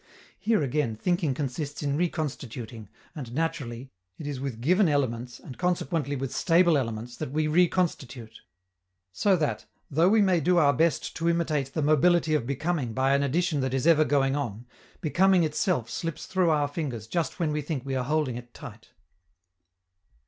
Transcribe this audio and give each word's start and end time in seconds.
Here 0.39 0.63
again, 0.63 0.95
thinking 0.95 1.35
consists 1.35 1.83
in 1.83 1.95
reconstituting, 1.95 2.89
and, 3.15 3.31
naturally, 3.35 3.91
it 4.17 4.25
is 4.25 4.39
with 4.39 4.59
given 4.59 4.89
elements, 4.89 5.39
and 5.39 5.59
consequently 5.59 6.15
with 6.15 6.33
stable 6.33 6.75
elements, 6.75 7.15
that 7.17 7.29
we 7.29 7.45
reconstitute. 7.45 8.39
So 9.11 9.35
that, 9.35 9.67
though 9.91 10.09
we 10.09 10.23
may 10.23 10.39
do 10.39 10.57
our 10.57 10.73
best 10.73 11.15
to 11.17 11.29
imitate 11.29 11.73
the 11.75 11.83
mobility 11.83 12.33
of 12.33 12.47
becoming 12.47 12.93
by 12.93 13.13
an 13.13 13.21
addition 13.21 13.59
that 13.59 13.75
is 13.75 13.85
ever 13.85 14.03
going 14.03 14.35
on, 14.35 14.65
becoming 15.01 15.43
itself 15.43 15.87
slips 15.87 16.25
through 16.25 16.49
our 16.49 16.67
fingers 16.67 17.05
just 17.05 17.39
when 17.39 17.51
we 17.51 17.61
think 17.61 17.85
we 17.85 17.93
are 17.93 18.05
holding 18.05 18.37
it 18.37 18.55
tight. 18.55 18.93